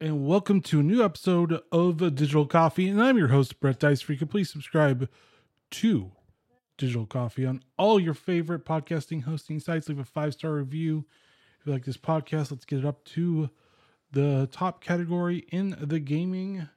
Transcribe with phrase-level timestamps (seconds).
[0.00, 2.88] and welcome to a new episode of Digital Coffee.
[2.88, 4.14] And I'm your host, Brett Deister.
[4.26, 5.08] Please subscribe
[5.72, 6.12] to
[6.76, 9.88] Digital Coffee on all your favorite podcasting hosting sites.
[9.88, 11.04] Leave a five star review.
[11.58, 13.50] If you like this podcast, let's get it up to
[14.12, 16.68] the top category in the gaming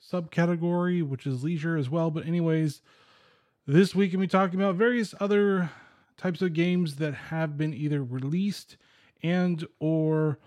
[0.00, 2.12] subcategory, which is leisure as well.
[2.12, 2.80] But, anyways,
[3.66, 5.70] this week, we'll be talking about various other
[6.16, 8.76] types of games that have been either released
[9.20, 10.38] and or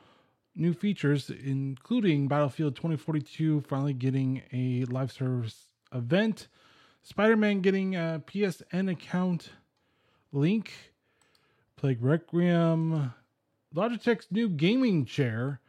[0.55, 6.47] new features, including Battlefield 2042 finally getting a live service event,
[7.03, 9.49] Spider Man getting a PSN account
[10.31, 10.71] link,
[11.75, 13.13] Plague Requiem,
[13.73, 15.59] Logitech's new gaming chair,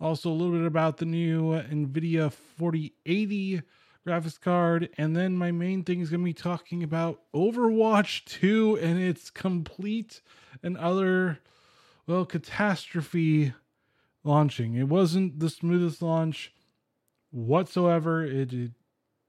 [0.00, 3.62] also a little bit about the new NVIDIA 4080
[4.06, 8.78] graphics card, and then my main thing is going to be talking about Overwatch 2
[8.80, 10.22] and its complete
[10.62, 11.40] and other,
[12.06, 13.52] well, catastrophe
[14.24, 14.74] launching.
[14.74, 16.52] It wasn't the smoothest launch
[17.30, 18.24] whatsoever.
[18.24, 18.72] It, it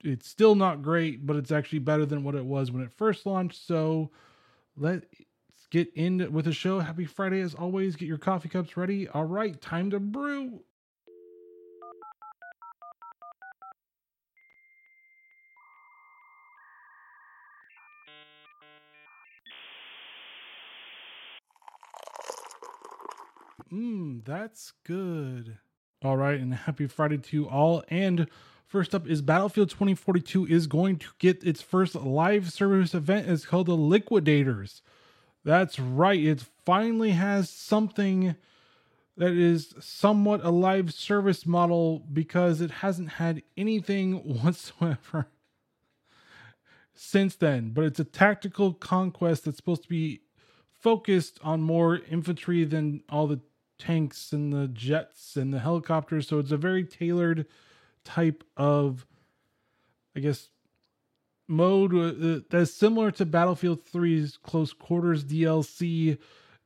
[0.02, 3.26] it's still not great, but it's actually better than what it was when it first
[3.26, 3.66] launched.
[3.68, 4.12] So
[4.78, 5.06] let's
[5.70, 6.80] get in with the show.
[6.80, 7.96] Happy Friday as always.
[7.96, 9.08] Get your coffee cups ready.
[9.10, 10.62] All right, time to brew.
[23.72, 25.58] Mmm, that's good.
[26.04, 27.84] All right, and happy Friday to you all.
[27.90, 28.28] And
[28.66, 33.30] first up is Battlefield 2042 is going to get its first live service event.
[33.30, 34.82] It's called the Liquidators.
[35.44, 36.22] That's right.
[36.22, 38.36] It finally has something
[39.18, 45.28] that is somewhat a live service model because it hasn't had anything whatsoever
[46.94, 47.72] since then.
[47.72, 50.22] But it's a tactical conquest that's supposed to be
[50.80, 53.42] focused on more infantry than all the
[53.80, 56.28] tanks and the jets and the helicopters.
[56.28, 57.48] So it's a very tailored
[58.04, 59.08] type of,
[60.16, 60.50] I guess,
[61.48, 66.18] mode uh, that's similar to Battlefield 3's Close Quarters DLC.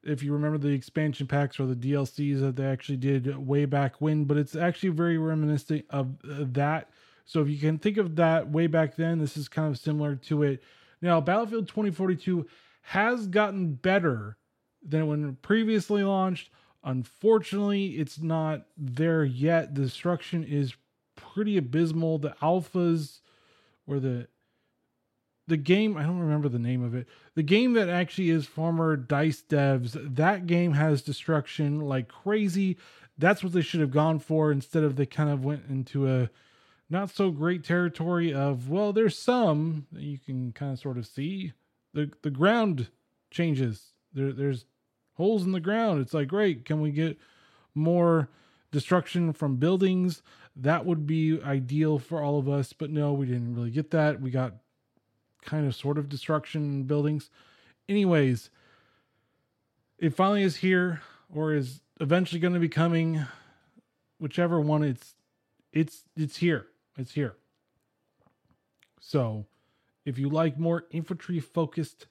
[0.04, 4.02] If you remember the expansion packs or the DLCs that they actually did way back
[4.02, 6.90] when, but it's actually very reminiscent of uh, that.
[7.26, 10.16] So if you can think of that way back then, this is kind of similar
[10.16, 10.62] to it.
[11.02, 12.46] Now, Battlefield 2042
[12.82, 14.38] has gotten better
[14.86, 16.50] than when previously launched.
[16.84, 19.76] Unfortunately, it's not there yet.
[19.76, 20.74] The destruction is
[21.16, 22.18] pretty abysmal.
[22.18, 23.20] The alphas
[23.88, 24.28] or the
[25.48, 27.08] the game, I don't remember the name of it.
[27.36, 32.78] The game that actually is former DICE devs, that game has destruction like crazy.
[33.18, 36.30] That's what they should have gone for instead of they kind of went into a
[36.90, 41.06] not so great territory of, well, there's some that you can kind of sort of
[41.06, 41.54] see.
[41.94, 42.88] The the ground
[43.30, 43.94] changes.
[44.14, 44.66] There there's
[45.16, 46.02] holes in the ground.
[46.02, 47.18] It's like, great, can we get
[47.76, 48.30] more
[48.72, 50.22] destruction from buildings?
[50.56, 52.74] That would be ideal for all of us.
[52.74, 54.22] But no, we didn't really get that.
[54.22, 54.54] We got
[55.44, 57.30] kind of sort of destruction in buildings.
[57.90, 58.50] Anyways,
[60.00, 61.02] it finally is here
[61.34, 63.26] or is eventually going to be coming.
[64.20, 65.16] Whichever one it's
[65.72, 66.68] it's it's here.
[66.98, 67.36] It's here.
[69.00, 69.46] So,
[70.06, 72.08] if you like more infantry focused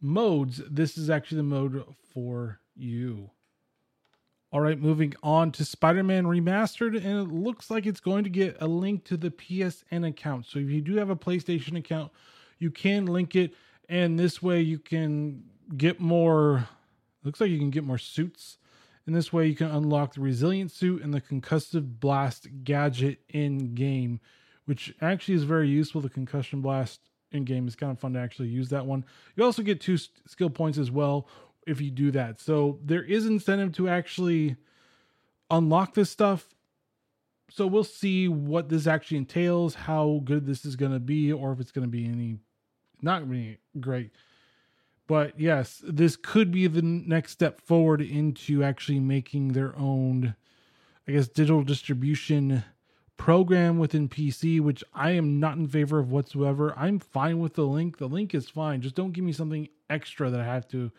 [0.00, 3.30] modes, this is actually the mode for you.
[4.52, 8.30] All right, moving on to Spider Man Remastered, and it looks like it's going to
[8.30, 10.46] get a link to the PSN account.
[10.46, 12.12] So if you do have a PlayStation account,
[12.58, 13.54] you can link it,
[13.88, 15.42] and this way you can
[15.76, 16.68] get more.
[17.24, 18.58] Looks like you can get more suits.
[19.06, 23.74] In this way, you can unlock the Resilient suit and the Concussive Blast gadget in
[23.74, 24.20] game,
[24.64, 26.00] which actually is very useful.
[26.00, 27.66] The Concussion Blast in game.
[27.66, 29.04] It's kind of fun to actually use that one.
[29.34, 31.28] You also get two skill points as well
[31.66, 32.40] if you do that.
[32.40, 34.56] So there is incentive to actually
[35.50, 36.48] unlock this stuff.
[37.50, 41.52] So we'll see what this actually entails, how good this is going to be, or
[41.52, 42.38] if it's going to be any
[43.02, 44.10] not be great.
[45.06, 50.34] But yes, this could be the next step forward into actually making their own,
[51.06, 52.64] I guess, digital distribution
[53.16, 56.74] program within PC, which I am not in favor of whatsoever.
[56.76, 57.98] I'm fine with the link.
[57.98, 58.82] The link is fine.
[58.82, 60.90] Just don't give me something extra that I have to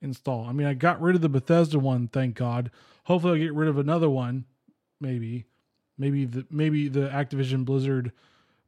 [0.00, 0.46] install.
[0.46, 2.70] I mean, I got rid of the Bethesda one, thank God.
[3.04, 4.44] Hopefully, I'll get rid of another one.
[5.00, 5.44] Maybe,
[5.98, 8.12] maybe the maybe the Activision Blizzard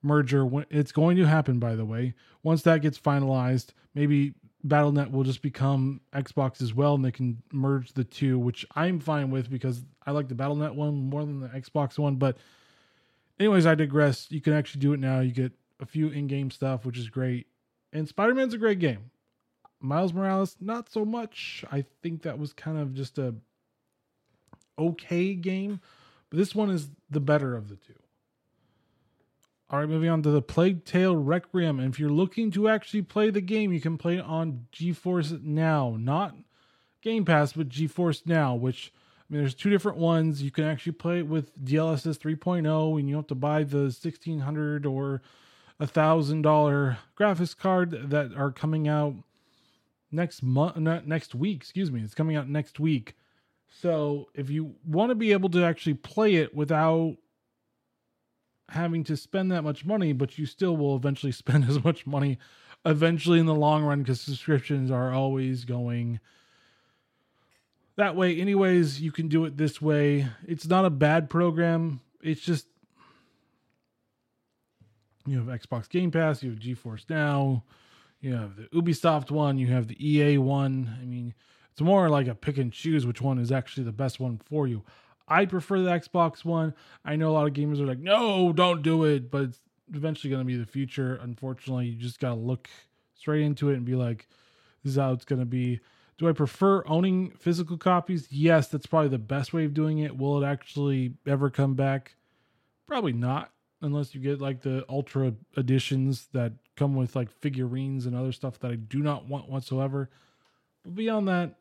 [0.03, 0.49] merger.
[0.71, 2.15] It's going to happen, by the way.
[2.43, 4.35] Once that gets finalized, maybe
[4.67, 9.01] BattleNet will just become Xbox as well, and they can merge the two, which I'm
[9.01, 12.17] fine with because I like the BattleNet one more than the Xbox one.
[12.17, 12.37] But
[13.43, 14.29] anyways, I digress.
[14.31, 15.21] You can actually do it now.
[15.21, 17.47] You get a few in-game stuff, which is great.
[17.93, 19.11] And Spider-Man's a great game.
[19.81, 21.65] Miles Morales, not so much.
[21.73, 23.35] I think that was kind of just a
[24.79, 25.81] okay game,
[26.31, 27.95] but this one is the better of the two.
[29.69, 31.81] All right, moving on to the Plague Tale Requiem.
[31.81, 35.43] And if you're looking to actually play the game, you can play it on GeForce
[35.43, 36.37] Now, not
[37.01, 38.93] Game Pass, but GeForce Now, which
[39.29, 40.43] I mean, there's two different ones.
[40.43, 44.85] You can actually play it with DLSS 3.0, and you have to buy the 1600
[44.85, 45.23] or
[45.81, 49.15] a thousand dollar graphics card that are coming out
[50.11, 51.57] next month, next week.
[51.57, 53.15] Excuse me, it's coming out next week.
[53.81, 57.17] So if you want to be able to actually play it without
[58.69, 62.39] having to spend that much money, but you still will eventually spend as much money
[62.85, 66.21] eventually in the long run because subscriptions are always going
[68.03, 68.41] that way.
[68.41, 70.27] Anyways, you can do it this way.
[70.47, 72.01] It's not a bad program.
[72.21, 72.67] It's just
[75.25, 77.63] you have Xbox Game Pass, you have GeForce Now,
[78.21, 80.99] you have the Ubisoft one, you have the EA one.
[81.01, 81.33] I mean,
[81.71, 84.67] it's more like a pick and choose which one is actually the best one for
[84.67, 84.83] you.
[85.29, 86.75] I prefer the Xbox One.
[87.05, 89.61] I know a lot of gamers are like, no, don't do it, but it's
[89.95, 91.19] eventually going to be the future.
[91.23, 92.69] Unfortunately, you just got to look
[93.15, 94.29] straight into it and be like,
[94.83, 95.81] this is how it's going to be.
[96.19, 98.29] Do I prefer owning physical copies?
[98.31, 100.17] Yes, that's probably the best way of doing it.
[100.17, 102.15] Will it actually ever come back?
[102.87, 103.51] Probably not,
[103.81, 108.59] unless you get like the ultra editions that come with like figurines and other stuff
[108.61, 110.11] that I do not want whatsoever.
[110.85, 111.57] But beyond that,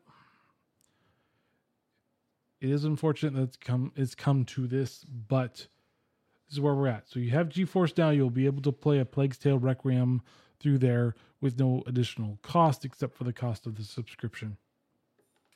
[2.60, 6.86] it is unfortunate that it's come it's come to this, but this is where we're
[6.86, 7.08] at.
[7.08, 10.22] So you have GeForce now, you'll be able to play a Plague's Tale Requiem
[10.60, 14.56] through there with no additional cost except for the cost of the subscription.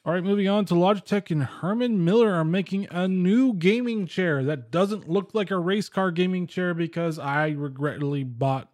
[0.05, 4.44] All right, moving on to Logitech and Herman Miller are making a new gaming chair
[4.44, 8.73] that doesn't look like a race car gaming chair because I regrettably bought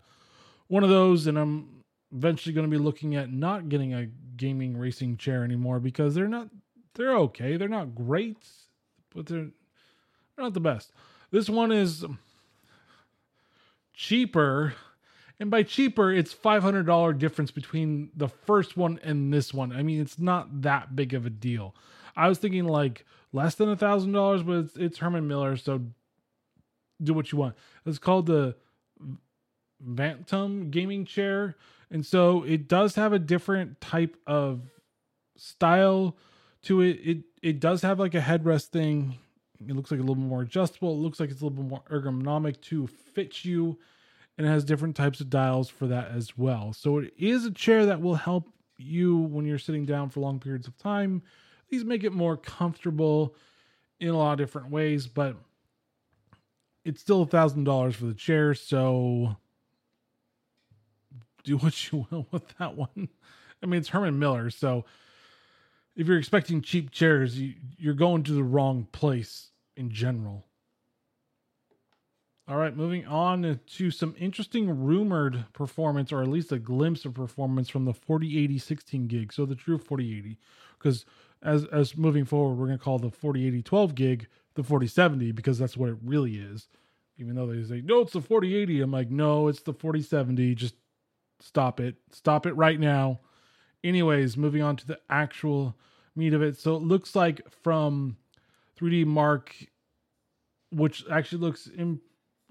[0.67, 4.77] one of those and I'm eventually going to be looking at not getting a gaming
[4.77, 6.49] racing chair anymore because they're not
[6.95, 7.57] they're okay.
[7.57, 8.37] They're not great,
[9.15, 9.49] but they're
[10.37, 10.93] not the best.
[11.31, 12.05] This one is
[13.95, 14.75] cheaper.
[15.41, 19.73] And by cheaper, it's $500 difference between the first one and this one.
[19.73, 21.75] I mean, it's not that big of a deal.
[22.17, 25.81] I was thinking like less than a thousand dollars, but it's, it's Herman Miller, so
[27.03, 27.57] do what you want.
[27.87, 28.55] It's called the
[29.85, 31.57] Vantum gaming chair,
[31.91, 34.61] and so it does have a different type of
[35.37, 36.17] style
[36.63, 37.01] to it.
[37.03, 39.19] It it does have like a headrest thing.
[39.67, 40.93] It looks like a little more adjustable.
[40.93, 43.79] It looks like it's a little bit more ergonomic to fit you,
[44.37, 46.73] and it has different types of dials for that as well.
[46.73, 48.49] So it is a chair that will help
[48.79, 51.23] you when you're sitting down for long periods of time.
[51.69, 53.35] These make it more comfortable
[54.01, 55.37] in a lot of different ways, but
[56.85, 58.55] it's still a thousand dollars for the chair.
[58.55, 59.37] So
[61.45, 63.09] do what you will with that one.
[63.63, 64.85] I mean, it's Herman Miller, so
[65.95, 70.45] if you're expecting cheap chairs, you, you're going to the wrong place in general.
[72.49, 77.15] All right, moving on to some interesting rumored performance, or at least a glimpse of
[77.15, 79.33] performance from the 4080 16 gig.
[79.33, 80.39] So the true 4080,
[80.79, 81.05] because
[81.43, 85.77] as as moving forward, we're gonna call the 4080 12 gig the 4070 because that's
[85.77, 86.69] what it really is.
[87.17, 90.55] Even though they say no, it's the 4080, I'm like, no, it's the 4070.
[90.57, 90.75] Just
[91.41, 93.21] stop it, stop it right now
[93.85, 95.77] anyways, moving on to the actual
[96.15, 96.59] meat of it.
[96.59, 98.17] So it looks like from
[98.79, 99.55] 3D Mark,
[100.71, 102.01] which actually looks in,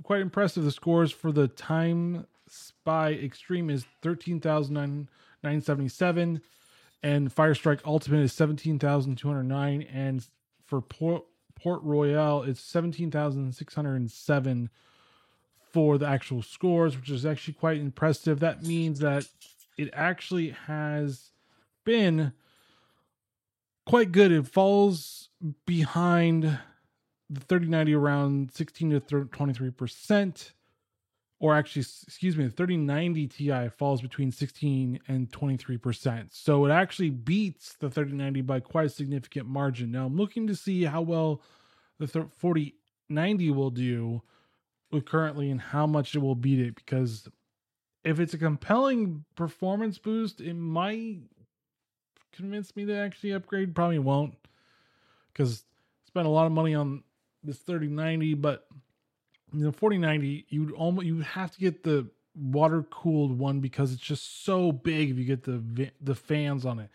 [0.03, 0.63] quite impressive.
[0.63, 6.41] The scores for the Time Spy Extreme is 13,977
[7.03, 10.27] and Fire Strike Ultimate is 17,209 and
[10.65, 11.23] for Port,
[11.55, 14.69] Port Royal it's 17,607
[15.71, 18.41] for the actual scores, which is actually quite impressive.
[18.41, 19.25] That means that
[19.77, 21.31] it actually has
[21.85, 22.33] been
[23.85, 24.31] quite good.
[24.31, 25.29] It falls
[25.65, 26.59] behind
[27.31, 30.51] the 3090 around 16 to 23%.
[31.39, 36.27] Or actually, excuse me, the 3090 Ti falls between 16 and 23%.
[36.29, 39.91] So it actually beats the 3090 by quite a significant margin.
[39.91, 41.41] Now I'm looking to see how well
[41.97, 44.21] the 4090 will do
[45.05, 47.27] currently and how much it will beat it because
[48.03, 51.21] if it's a compelling performance boost, it might
[52.33, 53.73] convince me to actually upgrade.
[53.73, 54.35] Probably won't
[55.31, 55.63] because
[56.05, 57.03] spent a lot of money on
[57.43, 58.67] this 3090, but
[59.53, 63.59] you know 4090 you would almost you would have to get the water cooled one
[63.59, 66.89] because it's just so big if you get the the fans on it.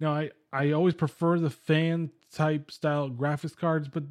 [0.00, 4.04] Now I I always prefer the fan type style graphics cards, but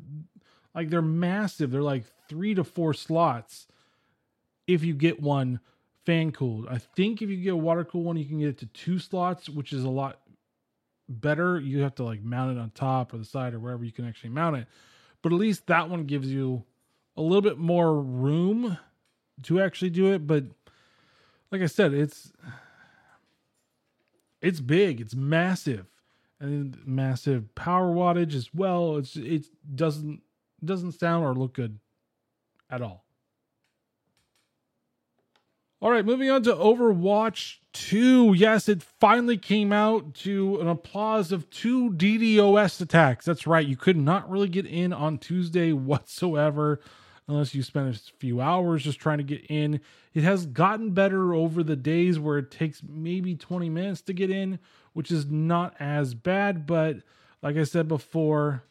[0.75, 1.71] like they're massive.
[1.71, 3.67] They're like 3 to 4 slots
[4.67, 5.59] if you get one
[6.05, 6.67] fan cooled.
[6.69, 8.99] I think if you get a water cooled one, you can get it to two
[8.99, 10.19] slots, which is a lot
[11.09, 11.59] better.
[11.59, 14.07] You have to like mount it on top or the side or wherever you can
[14.07, 14.67] actually mount it.
[15.21, 16.63] But at least that one gives you
[17.15, 18.77] a little bit more room
[19.43, 20.27] to actually do it.
[20.27, 20.45] But
[21.51, 22.31] like I said, it's
[24.41, 25.87] it's big, it's massive,
[26.39, 28.97] and massive power wattage as well.
[28.97, 30.21] It's it doesn't
[30.63, 31.79] doesn't sound or look good
[32.69, 33.06] at all.
[35.79, 38.33] All right, moving on to Overwatch 2.
[38.35, 43.25] Yes, it finally came out to an applause of two DDoS attacks.
[43.25, 46.79] That's right, you could not really get in on Tuesday whatsoever
[47.27, 49.79] unless you spend a few hours just trying to get in.
[50.15, 54.31] It has gotten better over the days where it takes maybe 20 minutes to get
[54.31, 54.57] in,
[54.93, 57.03] which is not as bad, but
[57.43, 58.63] like I said before,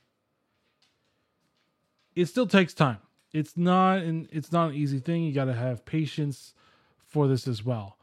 [2.16, 2.98] it still takes time.
[3.32, 5.22] It's not an it's not an easy thing.
[5.22, 6.54] You got to have patience
[7.16, 7.96] for this as well.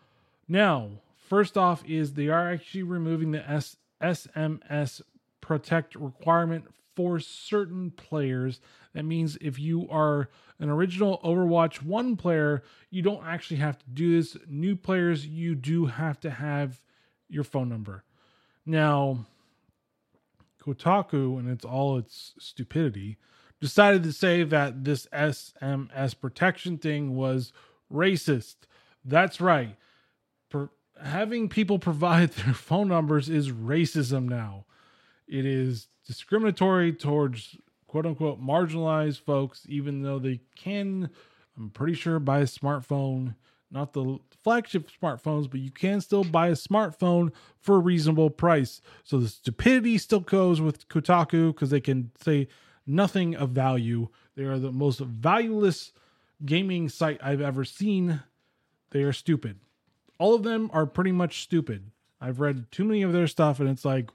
[0.47, 0.89] Now,
[1.29, 5.01] first off, is they are actually removing the S- SMS
[5.39, 6.65] protect requirement
[6.95, 8.59] for certain players.
[8.93, 13.85] That means if you are an original Overwatch 1 player, you don't actually have to
[13.93, 14.35] do this.
[14.47, 16.81] New players, you do have to have
[17.29, 18.03] your phone number.
[18.65, 19.27] Now,
[20.59, 23.17] Kotaku, and it's all its stupidity,
[23.61, 27.53] decided to say that this SMS protection thing was
[27.93, 28.55] racist.
[29.05, 29.75] That's right.
[30.49, 30.69] Per-
[31.01, 34.65] having people provide their phone numbers is racism now.
[35.27, 37.55] It is discriminatory towards
[37.87, 41.09] quote unquote marginalized folks, even though they can,
[41.57, 43.35] I'm pretty sure, buy a smartphone,
[43.71, 48.81] not the flagship smartphones, but you can still buy a smartphone for a reasonable price.
[49.03, 52.47] So the stupidity still goes with Kotaku because they can say
[52.85, 54.09] nothing of value.
[54.35, 55.93] They are the most valueless
[56.45, 58.21] gaming site I've ever seen
[58.93, 59.59] they are stupid.
[60.17, 61.91] All of them are pretty much stupid.
[62.21, 64.09] I've read too many of their stuff and it's like,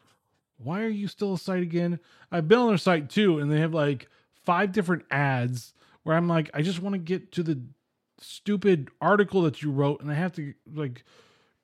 [0.58, 2.00] why are you still a site again?
[2.32, 4.08] I've been on their site too, and they have like
[4.44, 7.60] five different ads where I'm like, I just want to get to the
[8.20, 11.04] stupid article that you wrote, and I have to like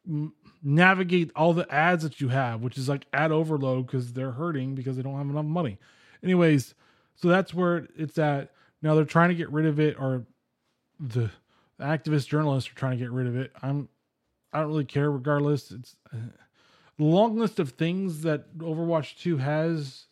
[0.09, 4.33] m- navigate all the ads that you have, which is like ad overload because they're
[4.33, 5.79] hurting because they don't have enough money.
[6.23, 6.75] Anyways,
[7.17, 8.53] so that's where it's at.
[8.81, 10.25] Now they're trying to get rid of it, or
[11.01, 11.31] the the
[11.81, 13.53] activist journalists are trying to get rid of it.
[13.63, 13.89] I'm
[14.53, 15.73] I don't really care regardless.
[15.73, 16.19] It's uh,
[16.99, 20.07] a long list of things that Overwatch 2 has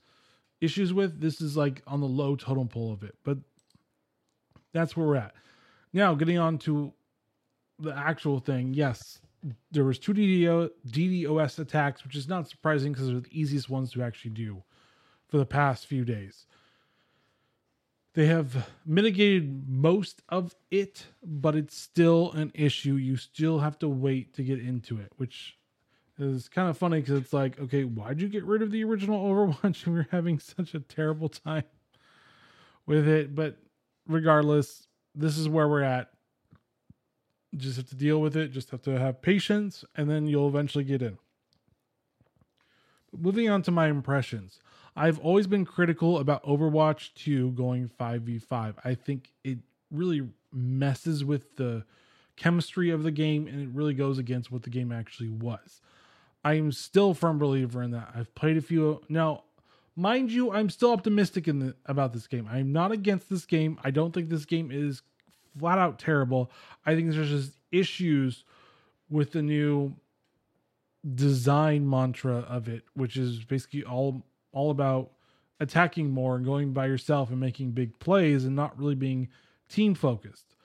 [0.61, 1.21] issues with.
[1.21, 3.38] This is like on the low totem pole of it, but
[4.73, 5.35] that's where we're at.
[5.92, 6.92] Now, getting on to
[7.78, 8.75] the actual thing.
[8.75, 9.21] Yes,
[9.71, 13.92] there was two DDO, DDoS attacks, which is not surprising because they're the easiest ones
[13.92, 14.62] to actually do
[15.28, 16.47] for the past few days.
[18.14, 22.95] They have mitigated most of it, but it's still an issue.
[22.95, 25.57] You still have to wait to get into it, which
[26.19, 29.25] is kind of funny because it's like, okay, why'd you get rid of the original
[29.25, 29.87] Overwatch?
[29.87, 31.64] And We are having such a terrible time
[32.87, 33.35] with it.
[33.35, 33.57] But
[34.07, 36.11] regardless, this is where we're at.
[37.57, 38.52] Just have to deal with it.
[38.52, 41.19] Just have to have patience, and then you'll eventually get in.
[43.19, 44.59] Moving on to my impressions.
[44.94, 48.75] I've always been critical about Overwatch 2 going 5v5.
[48.84, 49.58] I think it
[49.90, 51.84] really messes with the
[52.37, 55.80] chemistry of the game and it really goes against what the game actually was.
[56.44, 58.11] I'm still a firm believer in that.
[58.14, 59.44] I've played a few now,
[59.96, 62.49] mind you, I'm still optimistic in the, about this game.
[62.50, 63.78] I'm not against this game.
[63.84, 65.02] I don't think this game is
[65.58, 66.50] flat out terrible.
[66.84, 68.44] I think there's just issues
[69.08, 69.94] with the new
[71.14, 75.11] design mantra of it, which is basically all all about
[75.61, 79.28] attacking more and going by yourself and making big plays and not really being
[79.68, 80.56] team focused.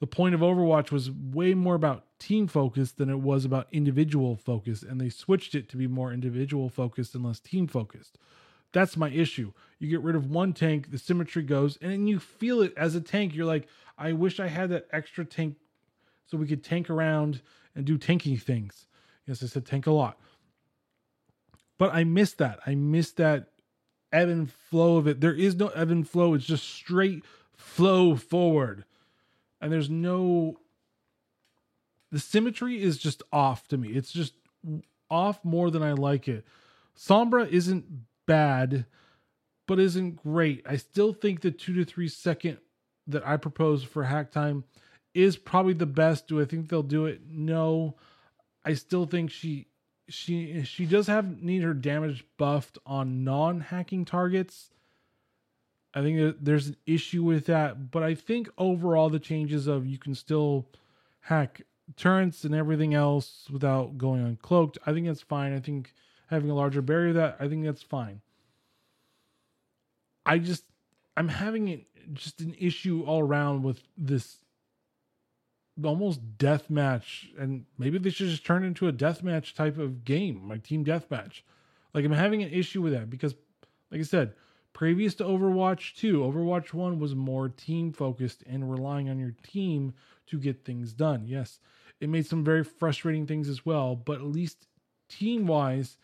[0.00, 4.34] The point of Overwatch was way more about team focused than it was about individual
[4.34, 8.18] focused, and they switched it to be more individual focused and less team focused.
[8.72, 9.52] That's my issue.
[9.78, 13.00] You get rid of one tank, the symmetry goes, and you feel it as a
[13.00, 13.34] tank.
[13.34, 15.56] You're like, I wish I had that extra tank
[16.26, 17.42] so we could tank around
[17.76, 18.86] and do tanky things.
[19.26, 20.18] Yes, I said tank a lot.
[21.82, 22.60] But I miss that.
[22.64, 23.48] I miss that
[24.12, 25.20] ebb and flow of it.
[25.20, 26.34] There is no ebb and flow.
[26.34, 27.24] It's just straight
[27.56, 28.84] flow forward.
[29.60, 30.60] And there's no
[32.12, 33.88] the symmetry is just off to me.
[33.88, 34.34] It's just
[35.10, 36.46] off more than I like it.
[36.96, 37.84] Sombra isn't
[38.26, 38.86] bad,
[39.66, 40.64] but isn't great.
[40.64, 42.58] I still think the two to three second
[43.08, 44.62] that I propose for hack time
[45.14, 46.28] is probably the best.
[46.28, 47.22] Do I think they'll do it?
[47.28, 47.96] No.
[48.64, 49.66] I still think she
[50.12, 54.70] she she does have need her damage buffed on non-hacking targets.
[55.94, 59.98] I think there's an issue with that, but I think overall the changes of you
[59.98, 60.66] can still
[61.20, 61.62] hack
[61.96, 64.78] turrets and everything else without going uncloaked.
[64.86, 65.52] I think that's fine.
[65.52, 65.92] I think
[66.28, 68.20] having a larger barrier that I think that's fine.
[70.24, 70.64] I just
[71.16, 74.38] I'm having it just an issue all around with this
[75.84, 80.04] almost death match, and maybe they should just turn into a death match type of
[80.04, 81.44] game, like team death match.
[81.94, 83.34] Like I'm having an issue with that because,
[83.90, 84.34] like I said,
[84.72, 89.94] previous to Overwatch 2, Overwatch 1 was more team focused and relying on your team
[90.26, 91.26] to get things done.
[91.26, 91.60] Yes,
[92.00, 94.66] it made some very frustrating things as well, but at least
[95.08, 95.96] team wise,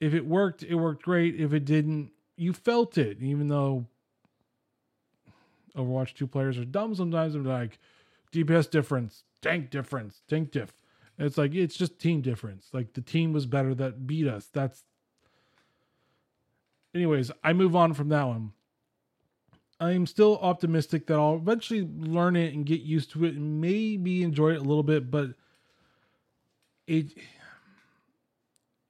[0.00, 1.40] if it worked, it worked great.
[1.40, 3.86] If it didn't, you felt it, even though
[5.76, 7.34] Overwatch 2 players are dumb sometimes.
[7.34, 7.78] They're like,
[8.32, 10.72] DPS difference, tank difference, tank diff.
[11.18, 12.68] It's like, it's just team difference.
[12.72, 14.48] Like the team was better that beat us.
[14.52, 14.84] That's.
[16.94, 18.52] Anyways, I move on from that one.
[19.80, 24.22] I'm still optimistic that I'll eventually learn it and get used to it and maybe
[24.22, 25.30] enjoy it a little bit, but
[26.86, 27.06] it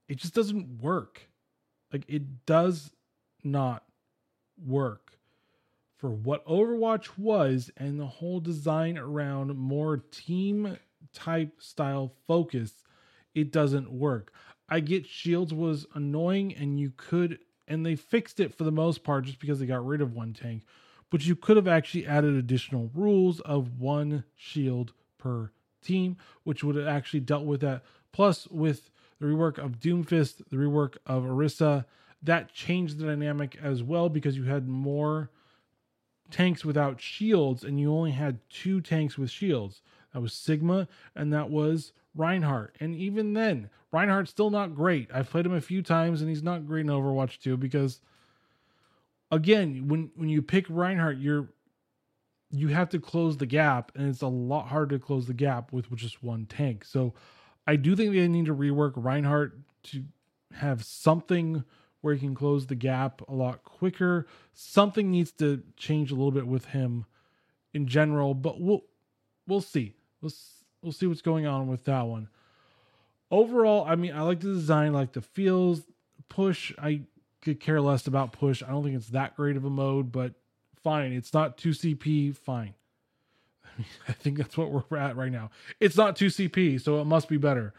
[0.09, 1.23] it just doesn't work.
[1.93, 2.91] Like it does
[3.43, 3.85] not
[4.67, 5.19] work
[6.03, 10.77] for what Overwatch was and the whole design around more team
[11.15, 12.73] type style focus.
[13.37, 14.33] It doesn't work.
[14.69, 19.05] I get shields was annoying and you could and they fixed it for the most
[19.05, 20.65] part just because they got rid of one tank.
[21.09, 25.53] But you could have actually added additional rules of one shield per
[25.85, 27.85] team, which would have actually dealt with that.
[28.11, 28.91] Plus, with
[29.21, 31.85] the rework of Doomfist, the rework of Orisa,
[32.25, 35.31] that changed the dynamic as well because you had more
[36.33, 39.83] tanks without shields and you only had two tanks with shields.
[40.13, 42.75] That was Sigma and that was Reinhardt.
[42.81, 45.09] And even then, Reinhardt's still not great.
[45.13, 48.01] I've played him a few times and he's not great in Overwatch 2 because
[49.31, 51.49] again, when when you pick Reinhardt, you're
[52.51, 55.73] you have to close the gap and it's a lot harder to close the gap
[55.73, 56.85] with, with just one tank.
[56.85, 57.15] So
[57.67, 60.05] I do think they need to rework Reinhardt to
[60.53, 61.65] have something
[62.03, 64.27] where he can close the gap a lot quicker.
[64.53, 67.07] Something needs to change a little bit with him
[67.73, 68.83] in general, but we'll
[69.47, 69.95] we'll see.
[70.21, 70.33] We'll
[70.83, 72.29] we'll see what's going on with that one.
[73.31, 75.83] Overall, I mean, I like the design, I like the feels.
[76.29, 77.03] Push, I
[77.41, 78.63] could care less about push.
[78.63, 80.35] I don't think it's that great of a mode, but
[80.83, 81.13] fine.
[81.13, 82.75] It's not 2CP, fine.
[84.09, 85.51] I think that's what we're at right now.
[85.81, 87.75] It's not 2CP, so it must be better.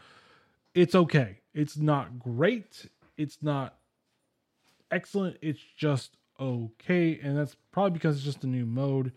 [0.74, 1.38] It's okay.
[1.52, 2.86] It's not great.
[3.16, 3.76] It's not
[4.90, 5.38] excellent.
[5.42, 7.18] It's just okay.
[7.22, 9.12] And that's probably because it's just a new mode,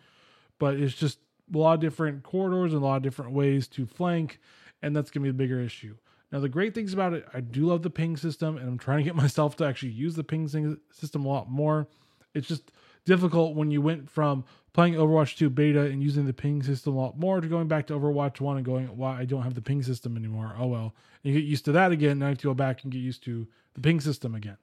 [0.60, 1.20] but it's just
[1.54, 4.40] a lot of different corridors and a lot of different ways to flank.
[4.82, 5.96] And that's to be the bigger issue.
[6.32, 8.98] Now, the great things about it, I do love the ping system, and I'm trying
[9.00, 10.48] to get myself to actually use the ping
[10.92, 11.88] system a lot more.
[12.34, 12.72] It's just
[13.06, 17.00] difficult when you went from playing Overwatch 2 beta and using the ping system a
[17.00, 19.62] lot more to going back to Overwatch 1 and going, why I don't have the
[19.62, 20.54] ping system anymore.
[20.60, 20.94] Oh well.
[21.24, 22.20] And you get used to that again.
[22.20, 24.58] Now I have to go back and get used to the ping system again.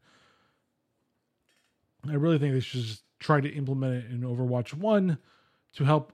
[2.08, 5.18] I really think they should just try to implement it in Overwatch 1
[5.74, 6.12] to help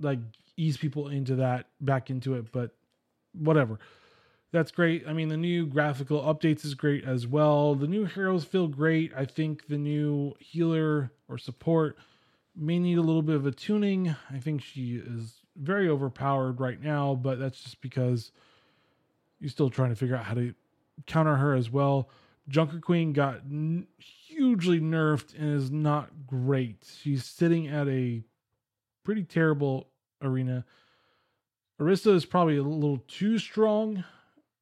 [0.00, 0.18] like
[0.56, 2.74] ease people into that back into it, but
[3.32, 3.78] whatever.
[4.52, 5.04] That's great.
[5.08, 7.74] I mean, the new graphical updates is great as well.
[7.74, 9.12] The new heroes feel great.
[9.16, 11.96] I think the new healer or support
[12.54, 14.14] may need a little bit of a tuning.
[14.30, 18.30] I think she is very overpowered right now, but that's just because
[19.40, 20.54] you're still trying to figure out how to
[21.06, 22.10] counter her as well.
[22.48, 26.84] Junker Queen got n- hugely nerfed and is not great.
[27.00, 28.22] She's sitting at a
[29.04, 29.88] pretty terrible
[30.20, 30.64] arena.
[31.80, 34.04] Arista is probably a little too strong,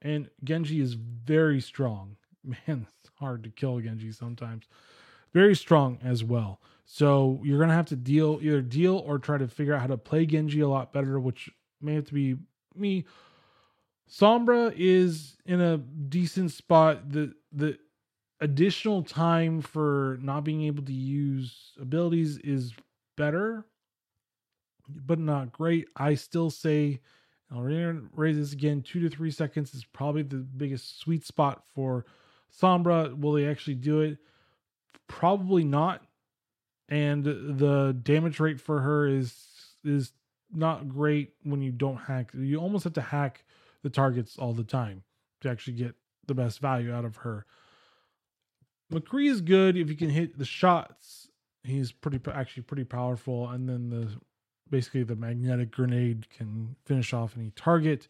[0.02, 2.16] and Genji is very strong.
[2.44, 4.66] Man, it's hard to kill Genji sometimes.
[5.32, 6.60] Very strong as well.
[6.84, 9.96] So you're gonna have to deal either deal or try to figure out how to
[9.96, 12.36] play Genji a lot better, which may have to be
[12.74, 13.04] me.
[14.10, 17.12] Sombra is in a decent spot.
[17.12, 17.78] The the
[18.40, 22.72] additional time for not being able to use abilities is
[23.16, 23.66] better,
[24.88, 25.88] but not great.
[25.96, 27.00] I still say,
[27.52, 32.06] I'll raise this again, two to three seconds is probably the biggest sweet spot for
[32.56, 33.18] Sombra.
[33.18, 34.18] Will they actually do it?
[35.08, 36.02] Probably not.
[36.88, 39.34] And the damage rate for her is
[39.84, 40.12] is
[40.52, 42.30] not great when you don't hack.
[42.34, 43.44] You almost have to hack
[43.82, 45.04] the targets all the time
[45.40, 45.94] to actually get
[46.30, 47.44] the best value out of her.
[48.92, 51.28] McCree is good if you can hit the shots.
[51.64, 54.08] He's pretty actually pretty powerful, and then the
[54.70, 58.06] basically the magnetic grenade can finish off any target.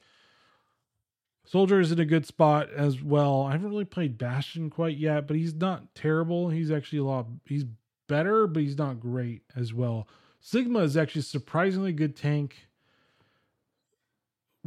[1.47, 3.43] Soldier is in a good spot as well.
[3.43, 6.51] I haven't really played Bastion quite yet, but he's not terrible.
[6.51, 7.27] He's actually a lot.
[7.47, 7.65] He's
[8.07, 10.07] better, but he's not great as well.
[10.41, 12.69] Sigma is actually surprisingly good tank.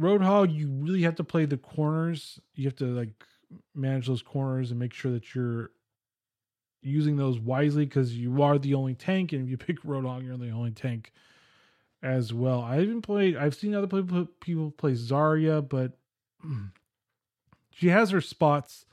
[0.00, 2.40] Roadhog, you really have to play the corners.
[2.54, 3.24] You have to like
[3.74, 5.70] manage those corners and make sure that you're
[6.82, 10.36] using those wisely because you are the only tank, and if you pick Roadhog, you're
[10.36, 11.12] the only tank
[12.02, 12.60] as well.
[12.60, 13.36] I haven't played.
[13.36, 15.92] I've seen other people people play Zarya, but
[17.70, 18.84] she has her spots.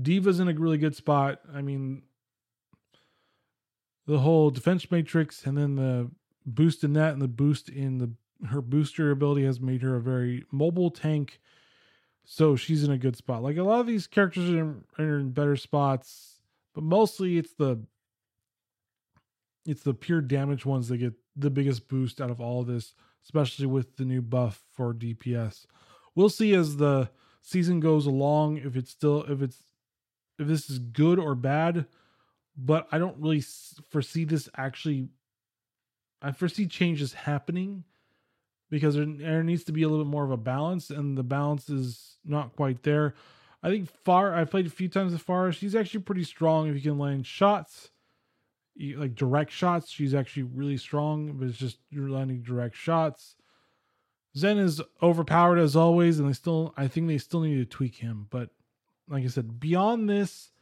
[0.00, 1.40] D.Va's in a really good spot.
[1.52, 2.02] I mean,
[4.06, 6.10] the whole defense matrix and then the
[6.46, 8.10] boost in that and the boost in the
[8.48, 11.40] her booster ability has made her a very mobile tank.
[12.32, 13.42] So she's in a good spot.
[13.42, 16.36] Like a lot of these characters are in, are in better spots,
[16.72, 17.84] but mostly it's the
[19.66, 22.94] it's the pure damage ones that get the biggest boost out of all of this,
[23.24, 25.66] especially with the new buff for DPS.
[26.14, 27.10] We'll see as the
[27.42, 29.64] season goes along if it's still if it's
[30.38, 31.86] if this is good or bad,
[32.56, 33.42] but I don't really
[33.90, 35.08] foresee this actually
[36.22, 37.82] I foresee changes happening
[38.70, 41.22] because there, there needs to be a little bit more of a balance, and the
[41.22, 43.14] balance is not quite there.
[43.62, 45.52] I think Pharah I played a few times with Pharah.
[45.52, 47.90] She's actually pretty strong if you can land shots,
[48.96, 49.90] like direct shots.
[49.90, 53.36] She's actually really strong, but it's just you're landing direct shots.
[54.36, 57.96] Zen is overpowered as always, and they still I think they still need to tweak
[57.96, 58.28] him.
[58.30, 58.50] But
[59.08, 60.52] like I said, beyond this,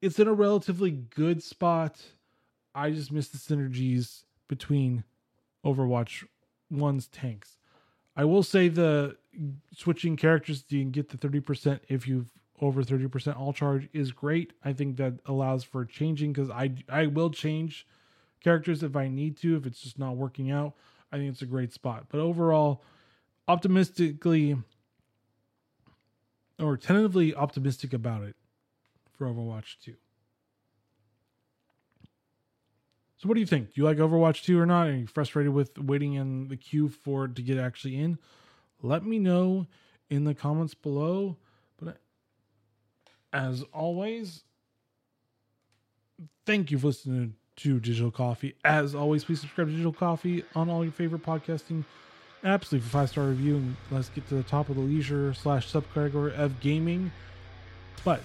[0.00, 2.00] it's in a relatively good spot.
[2.74, 5.02] I just miss the synergies between
[5.64, 6.24] Overwatch
[6.70, 7.58] one's tanks.
[8.16, 9.16] I will say the
[9.74, 14.52] switching characters you can get the 30% if you've over 30% all charge is great.
[14.64, 17.86] I think that allows for changing because I I will change
[18.42, 20.74] characters if I need to if it's just not working out.
[21.12, 22.06] I think it's a great spot.
[22.08, 22.82] But overall,
[23.46, 24.56] optimistically
[26.58, 28.36] or tentatively optimistic about it
[29.16, 29.94] for Overwatch 2.
[33.18, 33.74] So what do you think?
[33.74, 34.86] Do you like Overwatch 2 or not?
[34.86, 38.16] Are you frustrated with waiting in the queue for it to get actually in?
[38.80, 39.66] Let me know
[40.08, 41.36] in the comments below.
[41.80, 41.92] But uh,
[43.32, 44.44] as always,
[46.46, 48.54] thank you for listening to Digital Coffee.
[48.64, 51.84] As always, please subscribe to Digital Coffee on all your favorite podcasting
[52.44, 52.70] apps.
[52.70, 55.72] Leave a five star review and let's get to the top of the leisure slash
[55.72, 57.10] subcategory of gaming.
[58.04, 58.22] But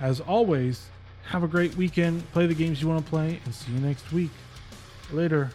[0.00, 0.88] as always,
[1.26, 2.30] have a great weekend.
[2.32, 4.30] Play the games you want to play, and see you next week.
[5.12, 5.50] Later.